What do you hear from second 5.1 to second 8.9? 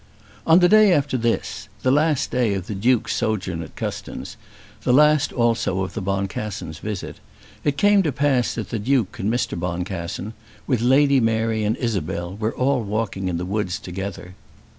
also of the Boncassens' visit, it came to pass that the